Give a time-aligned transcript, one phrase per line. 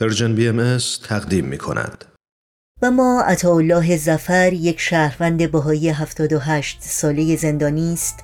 [0.00, 0.78] Persian BM
[1.08, 2.04] تقدیم می کند.
[2.82, 8.18] و اما عطاالله ظفر یک شهروند بهایی 78 ساله زندانی است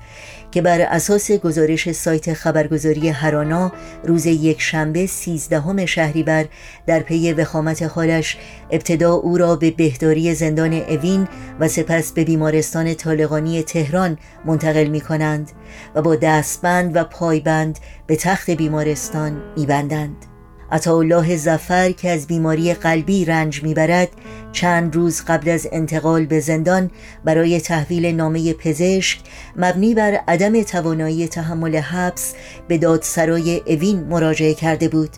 [0.51, 3.73] که بر اساس گزارش سایت خبرگزاری هرانا
[4.05, 6.45] روز یک شنبه 13 شهریور
[6.87, 8.37] در پی وخامت حالش
[8.71, 11.29] ابتدا او را به بهداری زندان اوین
[11.61, 15.51] و سپس به بیمارستان طالقانی تهران منتقل می کنند
[15.95, 20.34] و با دستبند و پابند به تخت بیمارستان می بندند.
[20.73, 24.09] عطاالله زفر که از بیماری قلبی رنج می‌برد
[24.53, 26.91] چند روز قبل از انتقال به زندان
[27.25, 29.21] برای تحویل نامه پزشک
[29.57, 32.35] مبنی بر عدم توانایی تحمل حبس
[32.69, 35.11] به دادسرای اوین مراجعه کرده بود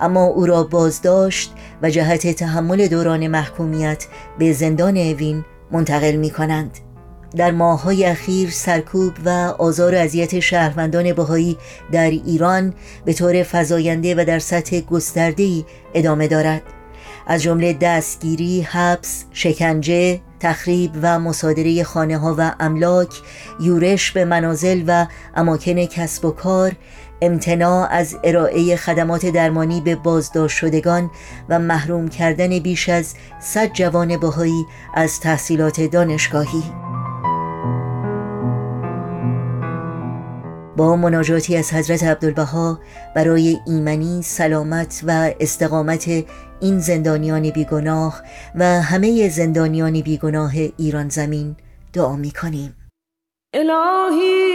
[0.00, 1.52] اما او را بازداشت
[1.82, 4.06] و جهت تحمل دوران محکومیت
[4.38, 6.78] به زندان اوین منتقل می کنند.
[7.36, 9.28] در ماههای اخیر سرکوب و
[9.58, 11.58] آزار و اذیت شهروندان بهایی
[11.92, 12.74] در ایران
[13.04, 15.64] به طور فزاینده و در سطح گسترده‌ای
[15.94, 16.62] ادامه دارد.
[17.26, 23.08] از جمله دستگیری، حبس، شکنجه، تخریب و مصادره خانه ها و املاک،
[23.60, 26.72] یورش به منازل و اماکن کسب و کار،
[27.22, 31.10] امتناع از ارائه خدمات درمانی به بازداشت شدگان
[31.48, 36.91] و محروم کردن بیش از صد جوان بهایی از تحصیلات دانشگاهی.
[40.76, 42.78] با مناجاتی از حضرت عبدالبها
[43.16, 46.08] برای ایمنی، سلامت و استقامت
[46.60, 48.22] این زندانیان بیگناه
[48.54, 51.56] و همه زندانیان بیگناه ایران زمین
[51.92, 52.76] دعا می کنیم
[53.54, 54.52] الهی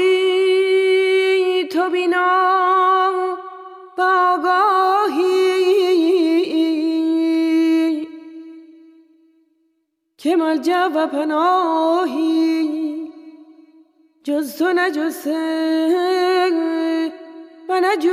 [1.72, 3.12] تو بینا
[3.98, 5.48] باگاهی
[10.18, 12.57] که ملجا و پناهی
[14.28, 15.34] جز تو نجسه
[17.70, 18.08] و نجویم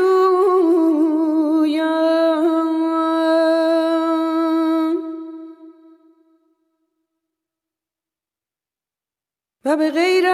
[9.64, 10.24] و به غیر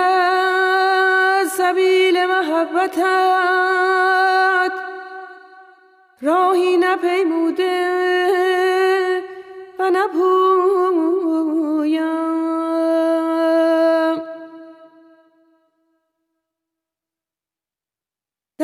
[1.49, 3.03] سبیل محبتت
[6.23, 7.60] راهی نپیموده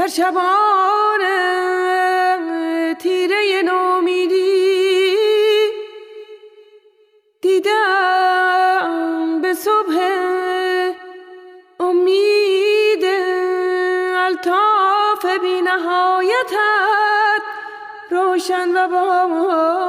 [0.06, 1.22] در شبان
[2.94, 5.16] تیره نومیدی
[7.40, 8.90] دیدم
[9.42, 10.00] به صبح
[11.80, 13.04] امید
[14.16, 17.42] الطاف بی نهایتت
[18.10, 19.86] روشن و باز.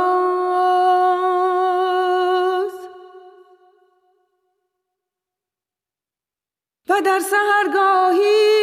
[6.89, 8.56] و در سهرگاهی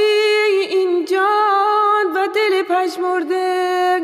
[2.68, 4.00] پشمرده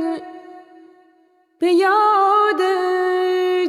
[1.58, 2.62] به یاد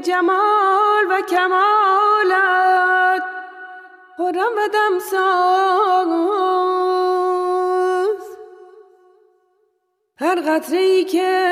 [0.02, 3.24] جمال و کمالت
[4.18, 6.12] خورم و دمساز
[10.20, 11.52] هر قطره ای که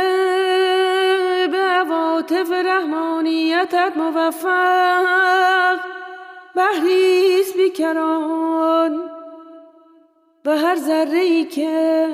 [1.51, 5.79] به عواطف رحمانیتت موفق
[6.55, 9.18] بحریست بیکران.
[10.49, 12.07] و هر ذره ای که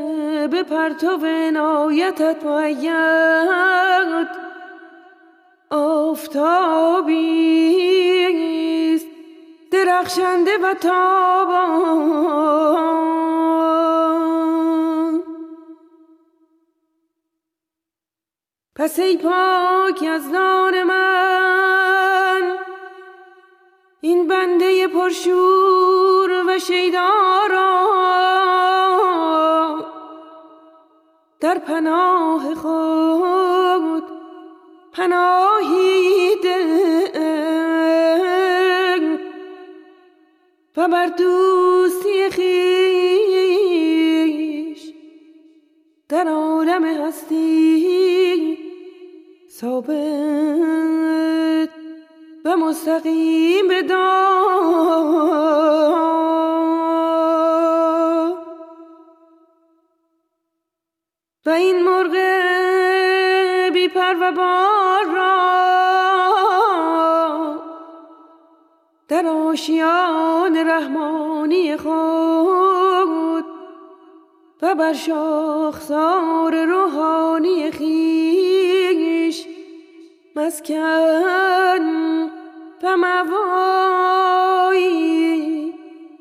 [0.52, 4.28] به پرتو عنایتت مؤید
[5.70, 7.16] آفتابی
[8.96, 9.08] است.
[9.72, 12.16] درخشنده و تابان.
[18.76, 22.56] پس ای پاک از نان من
[24.02, 27.45] این بنده پرشور و شیداران
[31.66, 34.04] پناه خود
[34.94, 36.36] پناهی
[40.78, 42.54] و بر دوستی خیش
[46.10, 48.58] در عالم هستی
[49.52, 49.96] ثابت
[52.46, 54.85] و مستقیم بدان
[61.46, 62.12] و این مرغ
[63.74, 65.46] بی پر و بار را
[69.08, 73.46] در آشیان رحمانی خود
[74.62, 79.48] و بر شاخسار روحانی خیش
[80.36, 81.86] مسکن
[82.84, 84.16] و موایی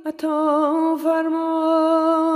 [0.06, 2.33] عطا فرمان